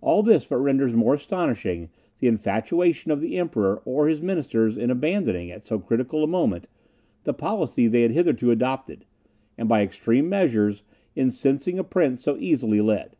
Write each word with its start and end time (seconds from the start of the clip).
All 0.00 0.22
this 0.22 0.46
but 0.46 0.56
renders 0.56 0.94
more 0.96 1.12
astonishing 1.12 1.90
the 2.18 2.28
infatuation 2.28 3.10
of 3.10 3.20
the 3.20 3.36
Emperor 3.36 3.82
or 3.84 4.08
his 4.08 4.22
ministers 4.22 4.78
in 4.78 4.90
abandoning, 4.90 5.50
at 5.50 5.64
so 5.64 5.78
critical 5.78 6.24
a 6.24 6.26
moment, 6.26 6.70
the 7.24 7.34
policy 7.34 7.86
they 7.86 8.00
had 8.00 8.12
hitherto 8.12 8.50
adopted, 8.50 9.04
and 9.58 9.68
by 9.68 9.82
extreme 9.82 10.30
measures, 10.30 10.82
incensing 11.14 11.78
a 11.78 11.84
prince 11.84 12.22
so 12.22 12.38
easily 12.38 12.80
led. 12.80 13.16